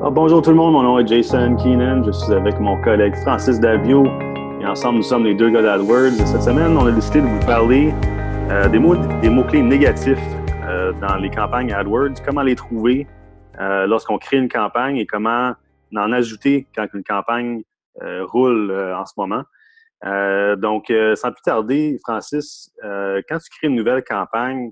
Ah, 0.00 0.10
bonjour 0.10 0.40
tout 0.42 0.50
le 0.50 0.56
monde, 0.56 0.74
mon 0.74 0.82
nom 0.84 0.98
est 1.00 1.08
Jason 1.08 1.56
Keenan. 1.56 2.04
Je 2.04 2.12
suis 2.12 2.32
avec 2.32 2.60
mon 2.60 2.80
collègue 2.82 3.16
Francis 3.16 3.58
Davio 3.58 4.06
et 4.60 4.64
ensemble 4.64 4.98
nous 4.98 5.02
sommes 5.02 5.24
les 5.24 5.34
deux 5.34 5.50
gars 5.50 5.60
d'AdWords. 5.60 6.12
Cette 6.24 6.42
semaine, 6.42 6.76
on 6.76 6.86
a 6.86 6.92
décidé 6.92 7.20
de 7.20 7.26
vous 7.26 7.40
parler 7.40 7.92
euh, 8.48 8.68
des, 8.68 8.78
mots, 8.78 8.94
des 8.94 9.28
mots-clés 9.28 9.60
négatifs 9.60 10.16
euh, 10.68 10.92
dans 11.00 11.16
les 11.16 11.28
campagnes 11.30 11.72
AdWords, 11.72 12.22
comment 12.24 12.42
les 12.42 12.54
trouver 12.54 13.08
euh, 13.58 13.88
lorsqu'on 13.88 14.18
crée 14.18 14.36
une 14.36 14.48
campagne 14.48 14.98
et 14.98 15.04
comment 15.04 15.54
en 15.96 16.12
ajouter 16.12 16.68
quand 16.76 16.86
une 16.94 17.02
campagne 17.02 17.62
roule 18.00 18.70
en 18.70 19.04
ce 19.04 19.14
moment. 19.16 19.42
donc, 20.58 20.92
sans 21.16 21.32
plus 21.32 21.42
tarder, 21.42 21.98
Francis, 22.04 22.70
quand 22.80 23.38
tu 23.38 23.50
crées 23.50 23.66
une 23.66 23.74
nouvelle 23.74 24.04
campagne, 24.04 24.70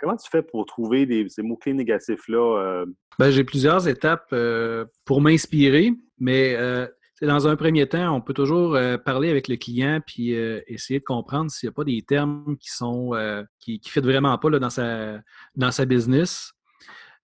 Comment 0.00 0.16
tu 0.16 0.28
fais 0.30 0.42
pour 0.42 0.64
trouver 0.64 1.28
ces 1.28 1.42
mots-clés 1.42 1.74
négatifs-là? 1.74 2.58
Euh? 2.58 2.86
Ben, 3.18 3.30
j'ai 3.30 3.44
plusieurs 3.44 3.86
étapes 3.86 4.28
euh, 4.32 4.86
pour 5.04 5.20
m'inspirer, 5.20 5.92
mais 6.18 6.54
euh, 6.56 6.86
dans 7.20 7.46
un 7.46 7.54
premier 7.54 7.86
temps, 7.86 8.16
on 8.16 8.22
peut 8.22 8.32
toujours 8.32 8.78
parler 9.04 9.28
avec 9.28 9.46
le 9.46 9.56
client 9.56 10.00
puis 10.06 10.30
essayer 10.30 11.00
de 11.00 11.04
comprendre 11.04 11.50
s'il 11.50 11.68
n'y 11.68 11.72
a 11.72 11.74
pas 11.74 11.84
des 11.84 12.00
termes 12.00 12.56
qui 12.58 12.70
sont 12.70 13.10
qui 13.58 13.78
ne 13.94 14.00
vraiment 14.00 14.38
pas 14.38 14.48
là, 14.48 14.58
dans, 14.58 14.70
sa, 14.70 15.20
dans 15.54 15.70
sa 15.70 15.84
business. 15.84 16.54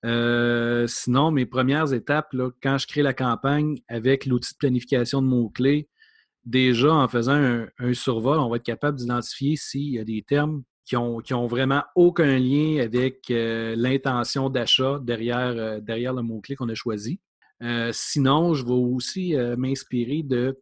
sinon, 0.05 1.30
mes 1.30 1.47
premières 1.47 1.95
étapes, 1.95 2.35
là, 2.35 2.51
quand 2.63 2.77
je 2.77 2.87
crée 2.87 3.01
la 3.01 3.15
campagne 3.15 3.79
avec 3.88 4.27
l'outil 4.27 4.52
de 4.52 4.59
planification 4.59 5.23
de 5.23 5.29
mots-clés, 5.29 5.88
déjà 6.45 6.93
en 6.93 7.09
faisant 7.09 7.66
un, 7.79 7.95
survol, 7.95 8.38
on 8.38 8.51
va 8.51 8.57
être 8.57 8.65
capable 8.65 8.99
d'identifier 8.99 9.57
s'il 9.57 9.93
y 9.93 9.99
a 9.99 10.05
des 10.05 10.23
termes 10.23 10.63
qui 10.87 10.95
ont, 10.97 11.47
vraiment 11.49 11.83
aucun 11.97 12.39
lien 12.39 12.81
avec 12.81 13.29
euh, 13.31 13.75
l'intention 13.77 14.49
d'achat 14.49 15.01
derrière, 15.03 15.55
euh, 15.57 15.81
derrière 15.81 16.15
le 16.15 16.23
mot-clé 16.23 16.55
qu'on 16.55 16.69
a 16.69 16.75
choisi. 16.75 17.19
Euh, 17.63 17.91
sinon, 17.93 18.55
je 18.55 18.65
vais 18.65 18.71
aussi 18.71 19.35
m'inspirer 19.57 20.23
de 20.23 20.60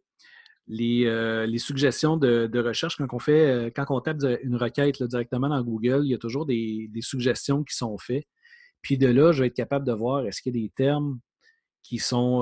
les, 0.67 1.59
suggestions 1.59 2.17
de, 2.17 2.59
recherche 2.59 2.97
quand 2.97 3.13
on 3.13 3.19
fait, 3.19 3.71
quand 3.75 4.01
tape 4.01 4.17
une 4.41 4.55
requête 4.55 5.03
directement 5.03 5.49
dans 5.49 5.61
Google, 5.61 6.01
il 6.05 6.09
y 6.09 6.15
a 6.15 6.17
toujours 6.17 6.47
des, 6.47 6.89
suggestions 7.01 7.63
qui 7.63 7.75
sont 7.75 7.97
faites. 7.99 8.25
Puis 8.81 8.97
de 8.97 9.07
là, 9.07 9.31
je 9.31 9.41
vais 9.41 9.47
être 9.47 9.55
capable 9.55 9.85
de 9.85 9.91
voir 9.91 10.25
est-ce 10.25 10.41
qu'il 10.41 10.55
y 10.55 10.59
a 10.59 10.61
des 10.63 10.73
termes 10.75 11.19
qui 11.83 11.99
sont 11.99 12.41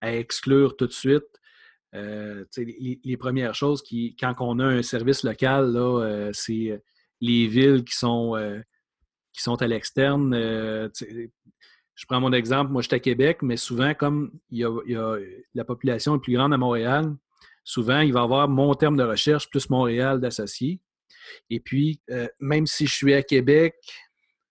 à 0.00 0.14
exclure 0.14 0.76
tout 0.76 0.86
de 0.86 0.92
suite. 0.92 1.24
les, 1.92 3.16
premières 3.18 3.54
choses 3.54 3.82
qui, 3.82 4.14
quand 4.20 4.34
on 4.40 4.60
a 4.60 4.66
un 4.66 4.82
service 4.82 5.24
local, 5.24 5.74
c'est 6.34 6.80
les 7.20 7.46
villes 7.46 7.84
qui 7.84 7.96
sont, 7.96 8.36
euh, 8.36 8.60
à 9.60 9.66
l'externe. 9.66 10.34
Euh, 10.34 10.88
je 11.94 12.06
prends 12.06 12.20
mon 12.20 12.32
exemple, 12.32 12.72
moi 12.72 12.82
je 12.82 12.88
suis 12.88 12.96
à 12.96 13.00
Québec, 13.00 13.38
mais 13.42 13.56
souvent, 13.56 13.94
comme 13.94 14.32
la 14.50 15.64
population 15.64 16.16
est 16.16 16.20
plus 16.20 16.34
grande 16.34 16.52
à 16.54 16.58
Montréal, 16.58 17.14
souvent 17.64 18.00
il 18.00 18.12
va 18.12 18.20
y 18.20 18.22
avoir 18.22 18.48
mon 18.48 18.74
terme 18.74 18.96
de 18.96 19.04
recherche 19.04 19.50
plus 19.50 19.68
Montréal 19.70 20.20
d'associés. 20.20 20.80
Et 21.50 21.60
puis, 21.60 22.00
euh, 22.10 22.26
même 22.40 22.66
si 22.66 22.86
je 22.86 22.94
suis 22.94 23.14
à 23.14 23.22
Québec, 23.22 23.74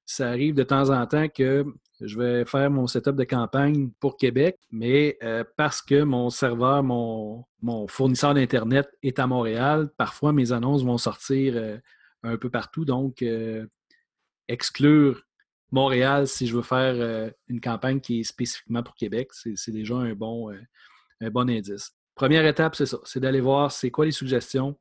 ça 0.06 0.30
arrive 0.30 0.54
de 0.54 0.64
temps 0.64 0.89
en 0.89 1.06
temps 1.08 1.28
que 1.28 1.66
je 2.02 2.17
vais 2.17 2.45
faire 2.45 2.72
mon 2.72 2.88
setup 2.88 3.16
de 3.16 3.26
campagne 3.26 3.89
pour 4.00 4.16
Québec, 4.16 4.56
mais 4.72 5.20
parce 5.58 5.81
que 5.81 6.04
mon 6.04 6.30
serveur, 6.30 6.81
mon 6.81 7.45
fournisseur 7.89 8.33
d'Internet 8.33 8.88
est 9.04 9.20
à 9.20 9.28
Montréal, 9.28 9.92
parfois 9.98 10.31
mes 10.31 10.54
annonces 10.54 10.83
vont 10.83 10.98
sortir 10.98 11.80
un 12.23 12.38
peu 12.38 12.50
partout. 12.50 12.86
Donc, 12.86 13.22
euh, 13.22 13.66
exclure 14.48 15.23
Montréal 15.72 16.28
si 16.28 16.48
je 16.48 16.56
veux 16.56 16.64
faire 16.64 16.95
euh, 16.95 17.30
une 17.48 17.61
campagne 17.61 18.00
qui 18.00 18.22
est 18.22 18.23
spécifiquement 18.23 18.84
pour 18.84 18.95
Québec, 18.95 19.30
c'est 19.34 19.72
déjà 19.72 19.95
un 19.95 20.14
bon, 20.14 20.52
euh, 20.52 20.59
un 21.22 21.30
bon 21.30 21.50
indice. 21.50 21.92
Première 22.16 22.45
étape, 22.45 22.76
c'est 22.76 22.86
ça, 22.86 22.98
c'est 23.06 23.20
d'aller 23.20 23.42
voir 23.42 23.71
c'est 23.71 23.92
quoi 23.92 24.05
les 24.05 24.11
suggestions, 24.11 24.77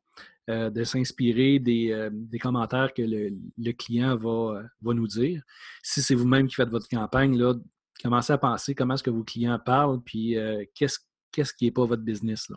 de 0.48 0.82
s'inspirer 0.82 1.58
des, 1.58 2.10
commentaires 2.40 2.94
que 2.94 3.02
le, 3.02 3.72
client 3.72 4.16
va, 4.16 4.94
nous 4.94 5.06
dire. 5.06 5.42
Si 5.82 6.00
c'est 6.00 6.14
vous-même 6.14 6.48
qui 6.48 6.54
faites 6.54 6.70
votre 6.70 6.88
campagne, 6.88 7.38
là, 7.38 7.54
commencez 8.02 8.32
à 8.32 8.38
penser 8.38 8.74
comment 8.74 8.94
est-ce 8.94 9.02
que 9.02 9.10
vos 9.10 9.24
clients 9.24 9.58
parlent, 9.58 10.00
puis 10.02 10.36
qu'est-ce 10.74 11.00
qu'est-ce 11.30 11.52
qui 11.52 11.66
n'est 11.66 11.70
pas 11.70 11.84
votre 11.84 12.02
business. 12.02 12.48
Là. 12.48 12.56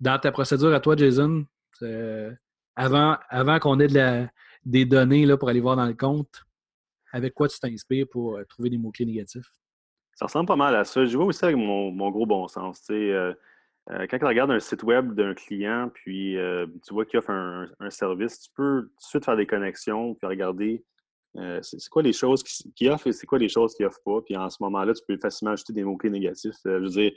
Dans 0.00 0.18
ta 0.18 0.32
procédure 0.32 0.72
à 0.72 0.80
toi, 0.80 0.96
Jason, 0.96 1.44
avant, 2.76 3.58
qu'on 3.60 3.80
ait 3.80 4.28
des 4.64 4.84
données 4.84 5.26
là, 5.26 5.36
pour 5.36 5.48
aller 5.48 5.60
voir 5.60 5.76
dans 5.76 5.86
le 5.86 5.94
compte, 5.94 6.44
avec 7.12 7.34
quoi 7.34 7.48
tu 7.48 7.58
t'inspires 7.58 8.06
pour 8.10 8.36
euh, 8.36 8.44
trouver 8.44 8.70
des 8.70 8.78
mots-clés 8.78 9.04
négatifs? 9.04 9.52
Ça 10.14 10.26
ressemble 10.26 10.46
pas 10.46 10.56
mal 10.56 10.74
à 10.74 10.84
ça. 10.84 11.04
Je 11.04 11.16
vois 11.16 11.26
aussi 11.26 11.44
avec 11.44 11.56
mon, 11.56 12.10
gros 12.10 12.26
bon 12.26 12.48
sens. 12.48 12.82
Euh, 12.90 13.34
euh, 13.90 14.06
quand 14.08 14.18
tu 14.18 14.24
regardes 14.24 14.50
un 14.50 14.60
site 14.60 14.82
web 14.82 15.14
d'un 15.14 15.34
client, 15.34 15.90
puis 15.92 16.36
tu 16.86 16.94
vois 16.94 17.04
qu'il 17.04 17.18
offre 17.18 17.30
un, 17.30 17.90
service, 17.90 18.40
tu 18.40 18.50
peux 18.54 18.82
tout 18.82 18.88
de 18.88 19.02
suite 19.02 19.24
faire 19.24 19.36
des 19.36 19.46
connexions, 19.46 20.14
puis 20.14 20.26
regarder 20.26 20.84
c'est 21.62 21.88
quoi 21.88 22.02
les 22.02 22.12
choses 22.12 22.42
qu'il 22.42 22.90
offre 22.90 23.06
et 23.06 23.12
c'est 23.12 23.26
quoi 23.26 23.38
les 23.38 23.48
choses 23.48 23.74
qu'il 23.74 23.86
offre 23.86 24.00
pas. 24.04 24.20
Puis 24.20 24.36
en 24.36 24.50
ce 24.50 24.58
moment-là, 24.60 24.92
tu 24.92 25.02
peux 25.08 25.16
facilement 25.16 25.52
ajouter 25.52 25.72
des 25.72 25.82
mots-clés 25.82 26.10
négatifs. 26.10 26.54
je 26.64 26.70
veux 26.70 26.88
dire, 26.88 27.12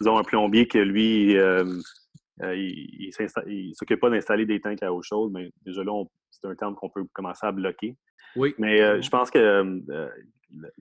disons 0.00 0.18
un 0.18 0.24
plombier 0.24 0.66
que 0.66 0.78
lui, 0.78 1.36
euh, 2.42 2.56
il 2.56 3.12
ne 3.18 3.72
s'occupe 3.74 4.00
pas 4.00 4.10
d'installer 4.10 4.46
des 4.46 4.60
tanks 4.60 4.82
à 4.82 4.92
eau 4.92 5.02
chaude, 5.02 5.32
mais 5.32 5.50
déjà 5.64 5.84
là, 5.84 6.04
c'est 6.30 6.46
un 6.46 6.54
terme 6.54 6.74
qu'on 6.74 6.90
peut 6.90 7.04
commencer 7.12 7.46
à 7.46 7.52
bloquer. 7.52 7.96
Oui. 8.36 8.54
Mais 8.58 8.80
euh, 8.80 9.00
je 9.00 9.08
pense 9.08 9.30
que 9.30 9.38
euh, 9.38 10.08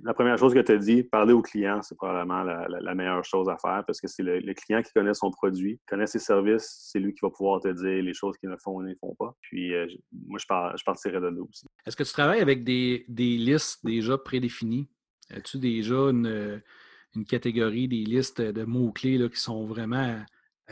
la 0.02 0.14
première 0.14 0.38
chose 0.38 0.54
que 0.54 0.60
tu 0.60 0.72
as 0.72 0.78
dit, 0.78 1.04
parler 1.04 1.34
au 1.34 1.42
client, 1.42 1.82
c'est 1.84 1.96
probablement 1.96 2.44
la, 2.44 2.96
meilleure 2.96 3.24
chose 3.24 3.48
à 3.50 3.58
faire 3.58 3.84
parce 3.86 4.02
que 4.02 4.08
c'est 4.08 4.24
le, 4.24 4.54
client 4.54 4.82
qui 4.82 4.92
connaît 4.94 5.14
son 5.14 5.30
produit, 5.30 5.80
connaît 5.88 6.08
ses 6.08 6.20
services, 6.20 6.90
c'est 6.92 7.00
lui 7.00 7.14
qui 7.14 7.20
va 7.22 7.30
pouvoir 7.30 7.62
te 7.62 7.68
dire 7.68 8.04
les 8.04 8.14
choses 8.14 8.36
qu'il 8.38 8.50
ne 8.50 8.58
font 8.58 8.78
ou 8.78 8.84
ne 8.84 8.94
font 8.96 9.16
pas. 9.16 9.36
Puis 9.42 9.72
moi, 10.28 10.40
je, 10.40 10.46
je 10.46 10.84
partirais 10.84 11.20
de 11.20 11.28
là 11.28 11.42
aussi. 11.42 11.66
Est-ce 11.86 11.96
que 11.96 12.04
tu 12.04 12.14
travailles 12.14 12.42
avec 12.42 12.64
des, 12.64 13.06
listes 13.10 13.84
déjà 13.84 14.18
prédéfinies? 14.18 14.90
As-tu 15.32 15.58
déjà 15.58 16.10
une, 16.10 16.62
une, 17.16 17.26
catégorie, 17.26 17.88
des 17.88 18.04
listes 18.04 18.42
de 18.42 18.64
mots-clés 18.64 19.28
qui 19.30 19.40
sont 19.40 19.66
vraiment 19.66 20.24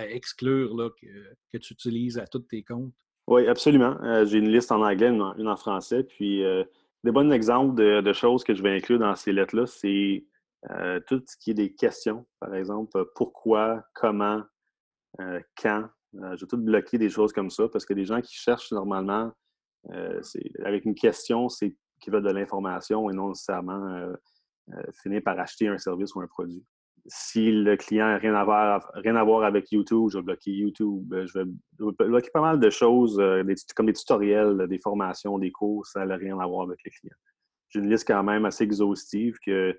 exclure 0.09 0.75
là, 0.75 0.89
que, 0.89 1.57
tu 1.57 1.73
utilises 1.73 2.17
à 2.17 2.27
tous 2.27 2.39
tes 2.39 2.63
comptes? 2.63 2.93
Oui, 3.27 3.47
absolument. 3.47 3.97
Euh, 4.03 4.25
j'ai 4.25 4.39
une 4.39 4.49
liste 4.49 4.71
en 4.71 4.81
anglais, 4.81 5.07
une, 5.07 5.47
en 5.47 5.55
français. 5.55 6.03
Puis, 6.03 6.43
euh, 6.43 6.63
des 7.03 7.11
bons 7.11 7.31
exemples 7.31 7.75
de, 7.75 8.13
choses 8.13 8.43
que 8.43 8.53
je 8.53 8.61
vais 8.61 8.75
inclure 8.75 8.99
dans 8.99 9.15
ces 9.15 9.31
lettres-là, 9.31 9.65
c'est 9.65 10.25
euh, 10.69 10.99
tout 11.07 11.23
ce 11.25 11.37
qui 11.37 11.51
est 11.51 11.55
des 11.55 11.73
questions, 11.73 12.25
par 12.39 12.53
exemple. 12.55 13.05
Pourquoi, 13.15 13.83
comment, 13.93 14.41
quand. 15.55 15.87
je 16.13 16.41
vais 16.41 16.47
tout 16.47 16.57
bloquer 16.57 16.97
des 16.97 17.09
choses 17.09 17.33
comme 17.33 17.49
ça 17.49 17.67
parce 17.67 17.85
que 17.85 17.93
des 17.93 18.05
gens 18.05 18.21
qui 18.21 18.35
cherchent 18.35 18.71
normalement, 18.71 19.31
avec 20.63 20.85
une 20.85 20.95
question, 20.95 21.49
c'est 21.49 21.75
qu'ils 21.99 22.13
veulent 22.13 22.23
de 22.23 22.31
l'information 22.31 23.09
et 23.09 23.13
non 23.13 23.29
nécessairement 23.29 24.07
finir 25.01 25.21
par 25.23 25.39
acheter 25.39 25.67
un 25.67 25.77
service 25.77 26.15
ou 26.15 26.21
un 26.21 26.27
produit 26.27 26.63
si 27.07 27.51
le 27.51 27.75
client 27.77 28.07
n'a 28.07 28.17
rien, 28.17 28.35
à 28.35 28.43
voir, 28.43 28.91
rien 28.95 29.15
à 29.15 29.23
voir 29.23 29.43
avec 29.43 29.71
YouTube, 29.71 30.09
je 30.11 30.17
vais 30.17 30.23
bloquer 30.23 30.51
YouTube. 30.51 31.13
Euh, 31.13 31.25
je 31.27 31.39
vais 31.39 31.45
bloquer 31.79 32.29
pas 32.31 32.41
mal 32.41 32.59
de 32.59 32.69
choses, 32.69 33.19
euh, 33.19 33.43
comme 33.75 33.87
des 33.87 33.93
tutoriels, 33.93 34.67
des 34.67 34.79
formations, 34.79 35.37
des 35.39 35.51
cours, 35.51 35.85
ça 35.85 36.05
n'a 36.05 36.15
rien 36.15 36.39
à 36.39 36.45
voir 36.45 36.67
avec 36.67 36.79
le 36.83 36.91
client. 36.91 37.15
J'ai 37.69 37.79
une 37.79 37.89
liste 37.89 38.07
quand 38.07 38.23
même 38.23 38.45
assez 38.45 38.63
exhaustive 38.63 39.37
que, 39.45 39.77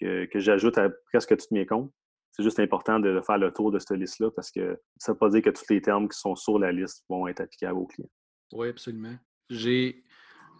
que, 0.00 0.28
j'ajoute 0.34 0.76
à 0.78 0.90
presque 1.12 1.36
tous 1.36 1.52
mes 1.52 1.66
comptes. 1.66 1.92
C'est 2.32 2.42
juste 2.42 2.60
important 2.60 3.00
de 3.00 3.20
faire 3.20 3.38
le 3.38 3.52
tour 3.52 3.72
de 3.72 3.78
cette 3.78 3.92
liste-là 3.92 4.30
parce 4.30 4.50
que 4.50 4.78
ça 4.96 5.12
ne 5.12 5.14
veut 5.14 5.18
pas 5.18 5.28
dire 5.30 5.42
que 5.42 5.50
tous 5.50 5.64
les 5.70 5.80
termes 5.80 6.08
qui 6.08 6.18
sont 6.18 6.36
sur 6.36 6.58
la 6.58 6.70
liste 6.72 7.04
vont 7.08 7.26
être 7.26 7.40
applicables 7.40 7.78
aux 7.78 7.86
clients. 7.86 8.10
Oui, 8.52 8.68
absolument. 8.68 9.16
J'ai, 9.50 10.04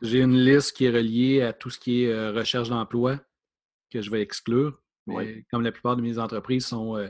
j'ai 0.02 0.20
une 0.20 0.36
liste 0.36 0.76
qui 0.76 0.86
est 0.86 0.90
reliée 0.90 1.42
à 1.42 1.52
tout 1.52 1.70
ce 1.70 1.78
qui 1.78 2.04
est 2.04 2.12
euh, 2.12 2.32
recherche 2.32 2.68
d'emploi 2.68 3.20
que 3.90 4.00
je 4.00 4.10
vais 4.10 4.22
exclure 4.22 4.80
comme 5.50 5.62
la 5.62 5.72
plupart 5.72 5.96
de 5.96 6.02
mes 6.02 6.18
entreprises 6.18 6.66
sont, 6.66 6.96
euh, 6.96 7.08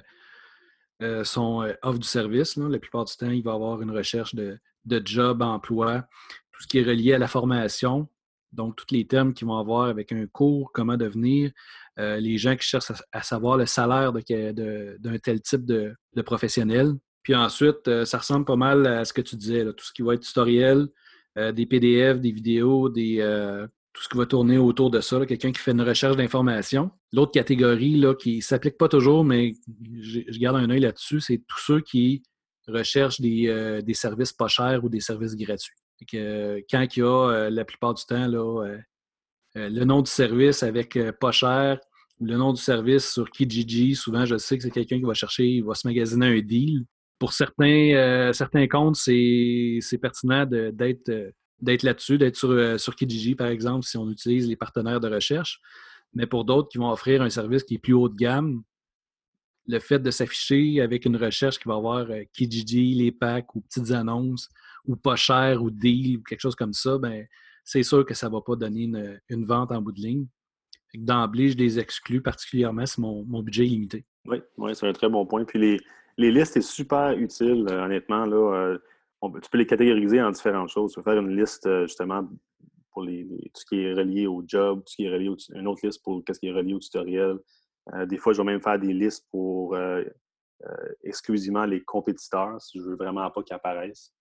euh, 1.03 1.25
sont 1.25 1.63
euh, 1.63 1.73
offrent 1.83 1.99
du 1.99 2.07
service, 2.07 2.57
la 2.57 2.79
plupart 2.79 3.05
du 3.05 3.17
temps, 3.17 3.31
il 3.31 3.43
va 3.43 3.53
y 3.53 3.55
avoir 3.55 3.81
une 3.83 3.91
recherche 3.91 4.35
de, 4.35 4.59
de 4.85 5.03
job, 5.05 5.43
emploi, 5.43 6.07
tout 6.53 6.63
ce 6.63 6.67
qui 6.67 6.79
est 6.79 6.85
relié 6.85 7.15
à 7.15 7.19
la 7.19 7.29
formation. 7.29 8.09
Donc, 8.53 8.77
tous 8.77 8.95
les 8.95 9.07
termes 9.07 9.35
qui 9.35 9.45
vont 9.45 9.59
avoir 9.59 9.89
avec 9.89 10.11
un 10.11 10.27
cours, 10.27 10.73
comment 10.73 10.97
devenir, 10.97 11.51
les 11.99 12.39
gens 12.39 12.57
qui 12.57 12.67
cherchent 12.67 12.93
à, 13.13 13.23
savoir 13.23 13.59
le 13.59 13.67
salaire 13.67 14.13
d'un 14.13 15.19
tel 15.23 15.43
type 15.43 15.67
de, 15.67 15.95
professionnel. 16.25 16.95
Puis 17.23 17.35
ensuite, 17.35 18.05
ça 18.05 18.19
ressemble 18.19 18.47
pas 18.47 18.57
mal 18.57 18.87
à 18.87 19.05
ce 19.05 19.13
que 19.13 19.21
tu 19.21 19.37
disais, 19.37 19.65
tout 19.67 19.85
ce 19.85 19.93
qui 19.93 20.01
va 20.01 20.15
être 20.15 20.23
tutoriel, 20.23 20.89
des 21.37 21.67
PDF, 21.67 22.21
des 22.21 22.33
vidéos, 22.33 22.89
des, 22.89 23.19
tout 23.99 24.05
ce 24.05 24.09
qui 24.09 24.17
va 24.17 24.27
tourner 24.27 24.59
autour 24.59 24.91
de 24.91 25.01
ça, 25.01 25.27
quelqu'un 25.27 25.51
qui 25.51 25.61
fait 25.61 25.73
une 25.73 25.83
recherche 25.83 26.17
d'information. 26.17 26.91
L'autre 27.13 27.33
catégorie 27.33 27.97
là, 27.97 28.15
qui 28.15 28.37
ne 28.37 28.43
s'applique 28.43 28.77
pas 28.77 28.89
toujours, 28.89 29.25
mais 29.25 29.55
je, 30.01 30.39
garde 30.39 30.57
un 30.57 30.69
œil 30.69 30.81
là-dessus, 30.81 31.21
c'est 31.21 31.43
tous 31.47 31.61
ceux 31.61 31.81
qui 31.81 32.23
recherchent 32.67 33.21
des, 33.21 33.49
euh, 33.49 33.81
services 33.95 34.33
pas 34.33 34.49
chers 34.49 34.85
ou 34.85 34.89
des 34.91 35.01
services 35.01 35.35
gratuits. 35.35 35.77
Que, 36.11 36.63
quand 36.71 36.87
il 36.97 37.01
y 37.01 37.03
a 37.03 37.07
euh, 37.07 37.51
la 37.51 37.65
plupart 37.65 37.95
du 37.95 38.05
temps 38.05 38.29
là, 38.29 38.63
euh, 38.65 38.79
le 39.55 39.85
nom 39.85 40.03
du 40.03 40.11
service 40.11 40.63
avec 40.63 40.99
pas 41.19 41.33
cher 41.33 41.81
ou 42.21 42.27
le 42.27 42.37
nom 42.37 42.53
du 42.53 42.61
service 42.61 43.13
sur 43.13 43.31
Kijiji. 43.31 43.95
Souvent, 43.95 44.25
je 44.25 44.37
sais 44.37 44.57
que 44.57 44.63
c'est 44.63 44.71
quelqu'un 44.71 44.99
qui 44.99 45.05
va 45.05 45.15
chercher, 45.15 45.47
il 45.47 45.65
va 45.65 45.75
se 45.75 45.87
magasiner 45.87 46.27
un 46.27 46.41
deal. 46.41 46.85
Pour 47.19 47.33
certains, 47.33 47.95
euh, 47.95 48.33
certains 48.33 48.69
comptes, 48.69 48.97
c'est 48.97 49.81
pertinent 50.01 50.47
d'être 50.47 51.11
d'être 51.61 51.83
là-dessus, 51.83 52.19
d'être 52.19 52.37
sur, 52.37 52.79
sur 52.79 52.95
Kijiji, 52.95 53.35
par 53.35 53.49
exemple, 53.49 53.85
si 53.85 53.97
on 53.97 54.09
utilise 54.09 54.47
les 54.49 54.55
partenaires 54.55 55.01
de 55.01 55.09
recherche. 55.09 55.61
Mais 56.15 56.27
pour 56.27 56.45
d'autres 56.45 56.69
qui 56.69 56.79
vont 56.79 56.91
offrir 56.91 57.23
un 57.23 57.31
service 57.31 57.63
qui 57.65 57.75
est 57.75 57.79
plus 57.79 57.93
haut 57.93 58.09
de 58.09 58.17
gamme, 58.17 58.63
le 59.69 59.79
fait 59.79 59.99
de 59.99 60.11
s'afficher 60.11 60.81
avec 60.81 61.05
une 61.05 61.17
recherche 61.17 61.59
qui 61.59 61.69
va 61.69 61.75
avoir 61.75 62.11
euh, 62.11 62.25
Kijiji, 62.33 62.95
les 62.95 63.13
packs 63.13 63.55
ou 63.55 63.61
petites 63.61 63.91
annonces, 63.91 64.49
ou 64.87 64.97
pas 64.97 65.17
cher, 65.17 65.63
ou 65.63 65.71
deal, 65.71 66.19
ou 66.19 66.23
quelque 66.23 66.41
chose 66.41 66.57
comme 66.57 66.73
ça, 66.73 66.97
ben, 66.99 67.27
c'est 67.65 67.83
sûr 67.83 68.05
que 68.05 68.15
ça 68.15 68.29
ne 68.29 68.33
va 68.33 68.41
pas 68.41 68.57
donner 68.57 68.85
une, 69.29 69.45
vente 69.45 69.71
en 69.71 69.83
bout 69.83 69.93
de 69.93 70.01
ligne. 70.01 70.27
D'emblée, 70.95 71.51
je 71.51 71.59
les 71.59 71.79
exclus 71.79 72.23
particulièrement 72.23 72.87
si 72.87 72.99
mon, 72.99 73.43
budget 73.43 73.65
est 73.65 73.69
limité. 73.69 74.07
Oui, 74.25 74.41
c'est 74.73 74.89
un 74.89 74.93
très 74.95 75.11
bon 75.11 75.27
point. 75.27 75.45
Puis 75.45 75.59
les, 75.59 75.77
les 76.17 76.31
listes, 76.31 76.55
c'est 76.55 76.63
super 76.63 77.11
utile, 77.19 77.67
euh, 77.71 77.85
honnêtement. 77.85 78.25
Là, 78.25 78.55
euh, 78.55 78.79
tu 79.43 79.51
peux 79.51 79.59
les 79.59 79.67
catégoriser 79.67 80.23
en 80.23 80.31
différentes 80.31 80.71
choses. 80.71 80.95
Tu 80.95 81.03
peux 81.03 81.11
faire 81.11 81.21
une 81.21 81.39
liste, 81.39 81.69
justement, 81.83 82.27
pour 82.93 83.03
les, 83.03 83.25
tout 83.25 83.61
ce 83.61 83.65
qui 83.65 83.81
est 83.81 83.95
relié 83.95 84.27
au 84.27 84.43
job, 84.47 84.81
tout 84.81 84.93
ce 84.93 84.97
qui 84.97 85.05
est 85.05 85.11
relié 85.11 85.29
au, 85.29 85.37
une 85.55 85.67
autre 85.67 85.85
liste 85.85 86.03
pour 86.03 86.23
ce 86.27 86.39
qui 86.39 86.49
est 86.49 86.53
relié 86.53 86.75
au 86.75 86.79
tutoriel, 86.79 87.39
euh, 87.95 88.07
des 88.07 88.19
fois, 88.19 88.33
je 88.33 88.39
vais 88.39 88.45
même 88.45 88.61
faire 88.61 88.79
des 88.79 88.93
listes 88.93 89.27
pour 89.31 89.75
euh, 89.75 90.03
euh, 90.67 90.89
exclusivement 91.05 91.65
les 91.65 91.83
compétiteurs, 91.83 92.61
si 92.61 92.79
je 92.79 92.85
veux 92.85 92.97
vraiment 92.97 93.31
pas 93.31 93.43
qu'ils 93.43 93.55
apparaissent. 93.55 94.13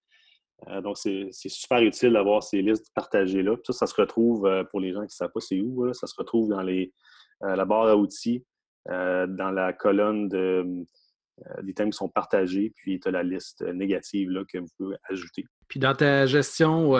donc, 0.81 0.97
c'est 0.97 1.31
super 1.31 1.81
utile 1.81 2.13
d'avoir 2.13 2.43
ces 2.43 2.61
listes 2.61 2.91
partagées 2.93 3.43
là. 3.43 3.55
ça, 3.63 3.73
ça 3.73 3.87
se 3.87 3.95
retrouve, 3.95 4.49
pour 4.71 4.79
les 4.79 4.91
gens 4.91 5.01
qui 5.01 5.07
ne 5.07 5.09
savent 5.09 5.31
pas 5.31 5.39
c'est 5.39 5.59
où, 5.59 5.93
ça 5.93 6.07
se 6.07 6.15
retrouve 6.17 6.49
dans 6.49 6.63
les, 6.63 6.93
la 7.41 7.65
barre 7.65 7.87
à 7.87 7.95
outils, 7.95 8.43
dans 8.87 9.51
la 9.53 9.73
colonne 9.73 10.29
des 10.29 11.73
thèmes 11.75 11.91
qui 11.91 11.97
sont 11.97 12.09
partagés, 12.09 12.73
puis 12.75 12.99
tu 12.99 13.07
as 13.07 13.11
la 13.11 13.21
liste 13.21 13.61
négative 13.61 14.31
là, 14.31 14.43
que 14.51 14.57
vous 14.57 14.69
pouvez 14.77 14.95
ajouter. 15.09 15.45
Puis 15.67 15.79
dans 15.79 15.93
ta 15.93 16.25
gestion 16.25 16.93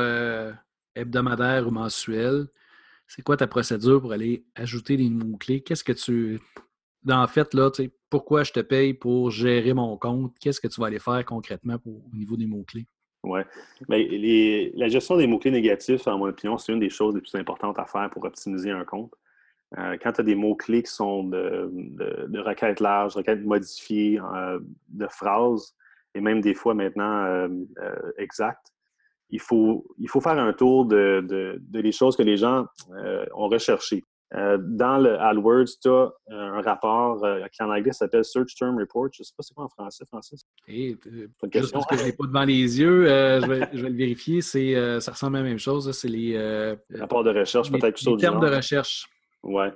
hebdomadaire 0.97 1.67
ou 1.67 1.71
mensuelle, 1.71 2.47
c'est 3.07 3.21
quoi 3.21 3.37
ta 3.37 3.47
procédure 3.47 4.01
pour 4.01 4.11
aller 4.11 4.45
ajouter 4.55 4.97
des 4.97 5.09
mots-clés? 5.09 5.61
Qu'est-ce 5.61 5.83
que 5.83 5.93
tu. 5.93 6.39
En 7.09 7.27
fait, 7.27 7.53
là, 7.53 7.71
tu 7.71 7.83
sais, 7.83 7.91
pourquoi 8.09 8.43
je 8.43 8.51
te 8.51 8.59
paye 8.59 8.93
pour 8.93 9.31
gérer 9.31 9.73
mon 9.73 9.97
compte? 9.97 10.37
Qu'est-ce 10.39 10.59
que 10.59 10.67
tu 10.67 10.81
vas 10.81 10.87
aller 10.87 10.99
faire 10.99 11.23
concrètement 11.25 11.77
au 11.85 12.15
niveau 12.15 12.35
des 12.35 12.47
mots-clés? 12.47 12.87
Oui. 13.23 13.41
La 13.87 14.87
gestion 14.87 15.17
des 15.17 15.27
mots-clés 15.27 15.51
négatifs, 15.51 16.07
en 16.07 16.17
mon 16.17 16.27
opinion, 16.27 16.57
c'est 16.57 16.73
une 16.73 16.79
des 16.79 16.89
choses 16.89 17.15
les 17.15 17.21
plus 17.21 17.35
importantes 17.35 17.79
à 17.79 17.85
faire 17.85 18.09
pour 18.09 18.23
optimiser 18.25 18.71
un 18.71 18.83
compte. 18.83 19.13
Euh, 19.77 19.97
quand 20.01 20.13
tu 20.13 20.21
as 20.21 20.23
des 20.23 20.35
mots-clés 20.35 20.83
qui 20.83 20.91
sont 20.91 21.25
de, 21.25 21.69
de, 21.71 22.39
requêtes 22.39 22.79
larges, 22.79 23.15
requêtes 23.15 23.43
modifiées, 23.43 24.19
euh, 24.19 24.59
de 24.87 25.07
phrases, 25.07 25.75
et 26.15 26.21
même 26.21 26.39
des 26.39 26.53
fois 26.53 26.73
maintenant 26.73 27.25
euh, 27.25 27.49
exactes, 28.17 28.71
il 29.29 29.41
faut, 29.41 29.85
il 29.97 30.09
faut 30.09 30.21
faire 30.21 30.37
un 30.39 30.53
tour 30.53 30.85
de, 30.85 31.25
de, 31.27 31.59
des 31.59 31.91
choses 31.91 32.15
que 32.15 32.23
les 32.23 32.37
gens 32.37 32.65
euh, 32.91 33.25
ont 33.35 33.47
recherchées. 33.47 34.03
Euh, 34.35 34.57
dans 34.59 34.97
le 34.97 35.17
AdWords, 35.21 35.79
tu 35.81 35.87
as 35.87 36.11
un 36.29 36.61
rapport 36.61 37.23
euh, 37.23 37.45
qui 37.47 37.63
en 37.63 37.69
anglais 37.69 37.93
s'appelle 37.93 38.25
Search 38.25 38.55
Term 38.57 38.77
Report. 38.77 39.07
Je 39.13 39.21
ne 39.21 39.23
sais 39.23 39.33
pas 39.37 39.43
c'est 39.43 39.53
quoi 39.53 39.65
en 39.65 39.69
français, 39.69 40.03
Francis. 40.05 40.45
Et, 40.67 40.97
juste 41.53 41.71
parce 41.71 41.85
que 41.85 41.95
je 41.95 42.01
ne 42.01 42.07
l'ai 42.07 42.13
pas 42.13 42.27
devant 42.27 42.43
les 42.43 42.79
yeux, 42.79 43.05
je 43.05 43.47
vais, 43.47 43.69
je, 43.71 43.81
vais, 43.83 43.89
le 43.89 43.95
vérifier. 43.95 44.41
C'est, 44.41 44.99
ça 44.99 45.11
ressemble 45.13 45.37
à 45.37 45.39
la 45.39 45.47
même 45.47 45.59
chose. 45.59 45.89
C'est 45.91 46.09
les 46.09 46.75
rapports 46.95 47.23
de 47.23 47.31
recherche, 47.31 47.71
peut-être 47.71 48.01
Les 48.05 48.17
termes 48.17 48.41
de 48.41 48.53
recherche. 48.53 49.07
Oui. 49.43 49.67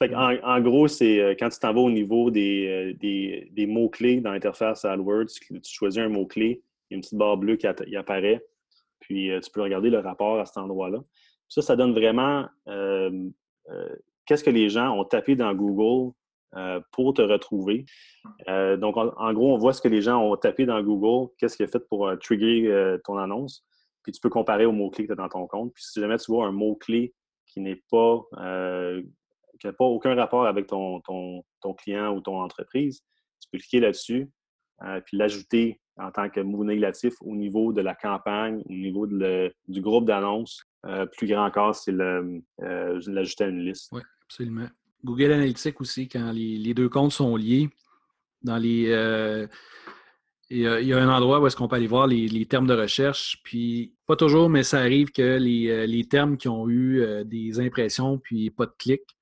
en, 0.00 0.36
en, 0.44 0.60
gros, 0.60 0.86
c'est 0.86 1.36
quand 1.38 1.48
tu 1.48 1.58
t'en 1.58 1.74
vas 1.74 1.80
au 1.80 1.90
niveau 1.90 2.30
des, 2.30 2.96
des, 3.00 3.48
des 3.50 3.66
mots-clés 3.66 4.20
dans 4.20 4.30
l'interface 4.30 4.84
AdWords, 4.84 5.26
tu 5.40 5.60
choisis 5.64 6.00
un 6.00 6.08
mot-clé, 6.08 6.62
il 6.88 6.92
y 6.92 6.94
a 6.94 6.96
une 6.96 7.00
petite 7.00 7.18
barre 7.18 7.36
bleue 7.36 7.56
qui 7.56 7.66
apparaît 7.66 8.44
puis 9.08 9.30
euh, 9.30 9.40
tu 9.40 9.50
peux 9.50 9.62
regarder 9.62 9.90
le 9.90 9.98
rapport 9.98 10.38
à 10.38 10.44
cet 10.44 10.58
endroit-là. 10.58 11.02
Ça, 11.48 11.62
ça 11.62 11.76
donne 11.76 11.92
vraiment 11.92 12.46
euh, 12.68 13.30
euh, 13.70 13.96
qu'est-ce 14.26 14.44
que 14.44 14.50
les 14.50 14.68
gens 14.68 14.96
ont 14.96 15.04
tapé 15.04 15.34
dans 15.34 15.52
Google 15.54 16.12
pour 16.92 17.12
te 17.12 17.20
retrouver. 17.20 17.84
donc, 18.46 18.96
en, 18.96 19.32
gros, 19.34 19.52
on 19.54 19.58
voit 19.58 19.74
ce 19.74 19.82
que 19.82 19.88
les 19.88 20.00
gens 20.00 20.18
ont 20.18 20.34
tapé 20.34 20.64
dans 20.64 20.82
Google, 20.82 21.30
qu'est-ce 21.36 21.58
qui 21.58 21.62
est 21.62 21.70
fait 21.70 21.86
pour 21.90 22.10
trigger 22.20 22.96
ton 23.04 23.18
annonce, 23.18 23.66
puis 24.02 24.12
tu 24.12 24.20
peux 24.22 24.30
comparer 24.30 24.64
aux 24.64 24.72
mots-clés 24.72 25.04
que 25.04 25.08
tu 25.08 25.12
as 25.12 25.22
dans 25.22 25.28
ton 25.28 25.46
compte. 25.46 25.74
Puis 25.74 25.84
si 25.84 26.00
jamais 26.00 26.16
tu 26.16 26.32
vois 26.32 26.46
un 26.46 26.52
mot-clé 26.52 27.14
qui 27.46 27.60
n'est 27.60 27.82
pas, 27.90 28.22
qui 29.60 29.66
n'a 29.66 29.74
pas 29.74 29.84
aucun 29.84 30.14
rapport 30.14 30.46
avec 30.46 30.68
ton, 30.68 31.02
ton, 31.02 31.74
client 31.74 32.16
ou 32.16 32.22
ton 32.22 32.40
entreprise, 32.40 33.02
tu 33.42 33.50
peux 33.52 33.58
cliquer 33.58 33.80
là-dessus, 33.80 34.30
puis 35.04 35.18
l'ajouter 35.18 35.82
en 35.98 36.10
tant 36.10 36.28
que 36.28 36.40
mot 36.40 36.64
négatif 36.64 37.14
au 37.20 37.34
niveau 37.34 37.72
de 37.72 37.80
la 37.80 37.94
campagne, 37.94 38.62
au 38.68 38.72
niveau 38.72 39.06
du 39.06 39.80
groupe 39.80 40.06
d'annonces. 40.06 40.62
Euh, 40.86 41.06
plus 41.06 41.26
grand 41.26 41.44
encore, 41.44 41.74
c'est 41.74 41.92
le, 41.92 42.40
euh, 42.62 43.00
l'ajouter 43.06 43.44
à 43.44 43.48
une 43.48 43.60
liste. 43.60 43.88
Oui, 43.92 44.02
absolument. 44.24 44.68
Google 45.04 45.32
Analytics 45.32 45.80
aussi, 45.80 46.08
quand 46.08 46.32
les, 46.32 46.74
deux 46.74 46.88
comptes 46.88 47.12
sont 47.12 47.36
liés, 47.36 47.68
dans 48.42 48.56
les. 48.56 48.86
Euh, 48.88 49.46
il, 50.50 50.60
y 50.60 50.92
a, 50.94 50.98
un 50.98 51.08
endroit 51.08 51.40
où 51.40 51.46
est-ce 51.46 51.56
qu'on 51.56 51.68
peut 51.68 51.76
aller 51.76 51.86
voir 51.86 52.06
les, 52.06 52.46
termes 52.46 52.66
de 52.66 52.74
recherche, 52.74 53.40
puis 53.44 53.94
pas 54.06 54.16
toujours, 54.16 54.48
mais 54.48 54.62
ça 54.62 54.78
arrive 54.78 55.10
que 55.10 55.36
les, 55.36 56.04
termes 56.08 56.38
qui 56.38 56.48
ont 56.48 56.68
eu 56.68 57.04
des 57.26 57.60
impressions 57.60 58.18
puis 58.18 58.48
pas 58.50 58.64
de 58.64 58.72
clics 58.78 59.16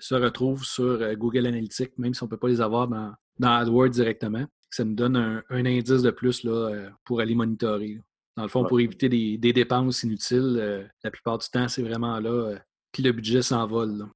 se 0.00 0.16
retrouvent 0.16 0.64
sur 0.64 1.14
Google 1.14 1.46
Analytics, 1.46 1.96
même 1.96 2.12
si 2.12 2.24
on 2.24 2.26
ne 2.26 2.30
peut 2.30 2.38
pas 2.38 2.48
les 2.48 2.60
avoir 2.60 2.88
dans, 2.88 3.14
dans 3.38 3.52
AdWords 3.52 3.90
directement 3.90 4.46
ça 4.74 4.84
nous 4.84 4.94
donne 4.94 5.16
un, 5.16 5.42
indice 5.50 6.02
de 6.02 6.10
plus 6.10 6.42
là, 6.42 6.50
euh, 6.50 6.90
pour 7.04 7.20
aller 7.20 7.36
monitorer. 7.36 8.00
Dans 8.36 8.42
le 8.42 8.48
fond, 8.48 8.64
pour 8.64 8.80
éviter 8.80 9.08
des, 9.08 9.52
dépenses 9.52 10.02
inutiles, 10.02 10.56
euh, 10.58 10.82
la 11.04 11.12
plupart 11.12 11.38
du 11.38 11.48
temps, 11.48 11.68
c'est 11.68 11.82
vraiment 11.82 12.18
là 12.18 12.30
euh, 12.30 12.58
que 12.92 13.00
le 13.00 13.12
budget 13.12 13.42
s'envole. 13.42 14.06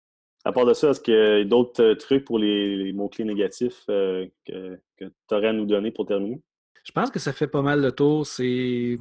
À 0.44 0.50
part 0.50 0.66
de 0.66 0.74
ça, 0.74 0.90
est-ce 0.90 1.00
qu'il 1.00 1.14
y 1.14 1.16
a 1.16 1.44
d'autres 1.44 1.94
trucs 1.94 2.24
pour 2.24 2.40
les, 2.40 2.92
mots-clés 2.92 3.24
négatifs 3.24 3.84
que, 3.86 4.28
tu 4.46 5.10
aurais 5.30 5.48
à 5.48 5.52
nous 5.52 5.66
donner 5.66 5.92
pour 5.92 6.06
terminer? 6.06 6.40
Je 6.84 6.90
pense 6.90 7.10
que 7.10 7.20
ça 7.20 7.32
fait 7.32 7.46
pas 7.46 7.62
mal 7.62 7.80
le 7.80 7.92
tour. 7.92 8.26
C'est 8.26 8.98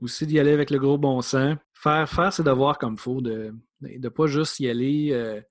aussi 0.00 0.26
d'y 0.26 0.38
aller 0.38 0.52
avec 0.52 0.70
le 0.70 0.78
gros 0.78 0.96
bon 0.96 1.20
sens. 1.20 1.56
Faire, 1.74 2.08
faire 2.08 2.32
ses 2.32 2.42
devoirs 2.42 2.78
comme 2.78 2.94
il 2.94 3.00
faut, 3.00 3.20
de 3.20 3.52
ne 3.82 4.08
pas 4.08 4.26
juste 4.26 4.60
y 4.60 4.68
aller 4.70 5.42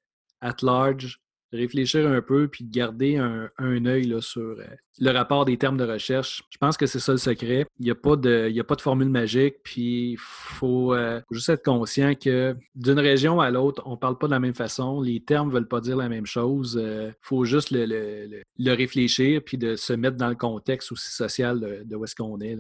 at 0.42 0.56
large 0.64 1.20
réfléchir 1.56 2.08
un 2.08 2.22
peu 2.22 2.48
puis 2.48 2.64
de 2.64 2.72
garder 2.72 3.18
un, 3.18 3.86
œil 3.86 4.06
là, 4.06 4.22
sur 4.22 4.42
euh, 4.42 4.66
le 5.00 5.12
rapport 5.12 5.46
des 5.46 5.58
termes 5.58 5.78
de 5.78 5.84
recherche. 5.84 6.44
Je 6.50 6.58
pense 6.58 6.78
que 6.78 6.86
c'est 6.86 7.00
ça 7.00 7.12
le 7.12 7.18
secret. 7.18 7.66
Il 7.80 7.86
n'y 7.86 7.92
a, 7.92 7.96
pas 7.96 8.16
de, 8.16 8.52
a 8.58 8.64
pas 8.64 8.76
de 8.76 8.82
formule 8.82 9.10
magique, 9.10 9.56
puis 9.64 10.12
il 10.12 10.18
faut, 10.18 10.94
euh, 10.94 11.22
juste 11.32 11.50
être 11.50 11.64
conscient 11.64 12.16
que 12.16 12.56
d'une 12.76 13.00
région 13.00 13.40
à 13.40 13.52
l'autre, 13.52 13.82
on 13.86 13.92
ne 13.92 13.96
parle 13.98 14.18
pas 14.18 14.28
de 14.28 14.32
la 14.32 14.40
même 14.40 14.54
façon. 14.54 15.02
Les 15.02 15.20
termes 15.20 15.50
ne 15.50 15.54
veulent 15.54 15.68
pas 15.68 15.82
dire 15.82 15.98
la 15.98 16.10
même 16.10 16.26
chose. 16.26 16.78
Il 16.80 16.86
euh, 16.86 17.12
faut 17.22 17.46
juste 17.46 17.72
le, 17.72 17.86
le, 17.86 18.44
le, 18.58 18.74
réfléchir 18.74 19.42
puis 19.44 19.58
de 19.58 19.76
se 19.76 19.94
mettre 19.94 20.18
dans 20.18 20.30
le 20.30 20.36
contexte 20.36 20.92
aussi 20.92 21.12
social 21.12 21.60
de, 21.86 21.96
où 21.96 22.04
est-ce 22.04 22.16
qu'on 22.16 22.40
est. 22.42 22.58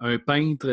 Un 0.00 0.18
peintre 0.18 0.68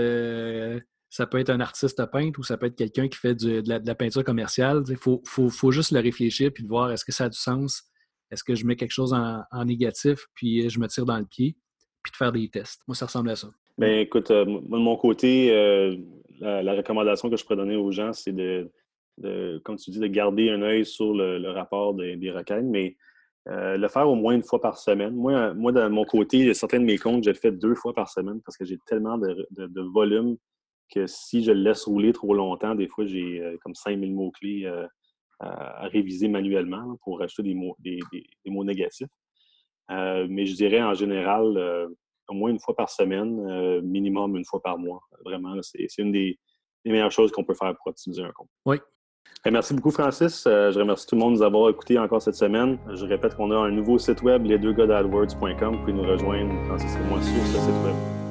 ça 1.16 1.26
peut 1.26 1.40
être 1.40 1.50
un 1.50 1.62
artiste 1.62 2.06
peintre 2.12 2.40
ou 2.40 2.44
ça 2.44 2.58
peut 2.58 2.66
être 2.66 2.76
quelqu'un 2.76 3.08
qui 3.08 3.18
fait 3.18 3.36
de, 3.36 3.64
la, 3.66 3.96
peinture 3.96 4.26
commerciale. 4.26 4.84
Il 4.90 4.98
faut, 4.98 5.72
juste 5.72 5.92
le 5.92 6.02
réfléchir 6.02 6.52
puis 6.54 6.66
voir 6.66 6.92
est-ce 6.92 7.06
que 7.06 7.14
ça 7.14 7.26
a 7.26 7.30
du 7.30 7.38
sens, 7.38 7.84
est-ce 8.32 8.44
que 8.44 8.54
je 8.54 8.66
mets 8.66 8.76
quelque 8.76 8.92
chose 8.92 9.14
en, 9.14 9.66
négatif 9.66 10.26
puis 10.34 10.70
je 10.70 10.78
me 10.78 10.88
tire 10.88 11.06
dans 11.06 11.18
le 11.18 11.26
pied, 11.26 11.56
puis 12.04 12.12
de 12.12 12.18
faire 12.18 12.34
des 12.34 12.50
tests? 12.50 12.82
Moi, 12.86 12.96
ça 12.96 13.06
ressemble 13.06 13.30
à 13.30 13.38
ça. 13.38 13.48
Bien, 13.78 14.00
écoute, 14.00 14.30
euh, 14.30 14.44
de 14.44 14.78
mon 14.78 14.98
côté, 14.98 15.54
euh, 15.54 15.96
la, 16.42 16.74
recommandation 16.74 17.30
que 17.30 17.38
je 17.38 17.46
pourrais 17.46 17.56
donner 17.56 17.78
aux 17.78 17.92
gens, 17.92 18.12
c'est 18.12 18.34
de, 18.34 18.70
comme 19.64 19.78
tu 19.78 19.92
dis, 19.92 20.00
de 20.00 20.08
garder 20.08 20.50
un 20.50 20.62
œil 20.64 20.86
sur 20.86 21.14
le, 21.14 21.50
rapport 21.50 21.94
des, 21.94 22.18
des 22.18 22.32
requêtes, 22.32 22.66
mais 22.66 22.98
euh, 23.48 23.78
le 23.78 23.88
faire 23.88 24.10
au 24.10 24.16
moins 24.16 24.36
une 24.36 24.44
fois 24.44 24.60
par 24.60 24.78
semaine. 24.80 25.16
Moi, 25.16 25.54
moi 25.54 25.72
de 25.72 25.88
mon 25.88 26.04
côté, 26.04 26.54
certains 26.54 26.82
de 26.82 26.86
mes 26.86 26.98
comptes, 26.98 27.24
je 27.24 27.30
le 27.30 27.38
fais 27.38 27.54
deux 27.54 27.76
fois 27.76 27.94
par 27.94 28.10
semaine 28.10 28.42
parce 28.44 28.58
que 28.58 28.66
j'ai 28.66 28.78
tellement 28.86 29.18
de 29.18 29.82
volume 29.94 30.36
que 30.94 31.08
si 31.08 31.44
je 31.44 31.52
le 31.52 31.62
laisse 31.62 31.86
rouler 31.86 32.14
trop 32.14 32.34
longtemps, 32.34 32.76
des 32.76 32.88
fois, 32.88 33.06
j'ai 33.06 33.42
euh, 33.42 33.58
comme 33.64 33.76
5000 33.76 34.14
mots-clés 34.14 34.66
euh, 34.66 34.88
à, 35.40 35.88
réviser 35.88 36.28
manuellement 36.28 36.98
pour 37.04 37.20
rajouter 37.20 37.44
des 37.44 37.56
mots, 37.56 37.76
des, 37.80 38.00
mots 38.46 38.64
négatifs. 38.64 39.08
Euh, 39.92 40.28
mais 40.30 40.46
je 40.46 40.56
dirais 40.56 40.82
en 40.82 40.94
général, 40.94 41.90
au 42.28 42.34
moins 42.34 42.50
une 42.50 42.60
fois 42.60 42.76
par 42.76 42.90
semaine, 42.90 43.82
minimum 43.82 44.36
une 44.36 44.46
fois 44.46 44.62
par 44.62 44.78
mois. 44.78 45.02
Vraiment, 45.24 45.56
c'est 45.62 45.88
une 45.98 46.12
des, 46.12 46.40
meilleures 46.86 47.12
choses 47.12 47.32
qu'on 47.32 47.44
peut 47.44 47.56
faire 47.56 47.76
pour 47.76 47.88
optimiser 47.88 48.24
un 48.24 48.32
compte. 48.32 48.50
Oui. 48.66 48.78
Ben, 49.44 49.52
merci 49.52 49.74
beaucoup, 49.74 49.92
Francis. 49.92 50.44
je 50.46 50.80
remercie 50.80 51.06
tout 51.08 51.16
le 51.16 51.22
monde 51.22 51.34
de 51.34 51.40
nous 51.40 51.44
avoir 51.44 51.70
écoutés 51.70 52.00
encore 52.00 52.22
cette 52.22 52.36
semaine. 52.36 52.80
Je 52.94 53.06
répète 53.06 53.36
qu'on 53.36 53.52
a 53.52 53.58
un 53.58 53.72
nouveau 53.72 53.98
site 53.98 54.22
web, 54.22 54.46
les 54.46 54.58
deux 54.58 54.72
Vous 54.72 54.78
pouvez 54.78 55.94
nous 55.94 56.04
rejoindre, 56.04 56.66
Francis 56.66 56.96
et 56.96 57.10
moi, 57.10 57.22
sur 57.22 57.44
ce 57.46 57.60
site 57.60 57.84
web. 57.84 58.25